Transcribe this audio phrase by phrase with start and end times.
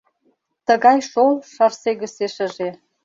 [0.67, 2.69] Тыгай шол Шарсегысе шыже.